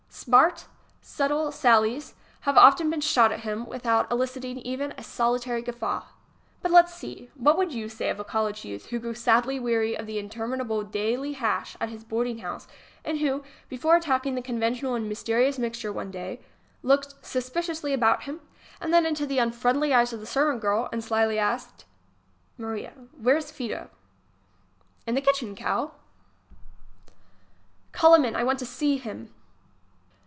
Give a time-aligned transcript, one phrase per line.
[0.13, 0.67] Smart,
[1.01, 6.03] subtle sallies have often been shot at him without eliciting even a solitary guffaw.
[6.61, 7.31] But let's see.
[7.33, 10.83] What would you say of a college youth who grew sadly weary of the interminable
[10.83, 12.67] daily hash at his boarding house,
[13.03, 16.39] and who, before attacking the conventional and mysterious mixture one day,
[16.83, 18.41] looked suspiciously about him,
[18.79, 21.85] then into the unfriendly eyes of the servant girl, and slyly asked:
[22.59, 23.89] "Maria, where's Fido?"
[25.07, 27.91] "In the kitchen, Cal." pi HAVE FAITH IN COOLIDGE!
[27.91, 28.35] @ 32 m "Call him in.
[28.35, 29.33] I want to see him!"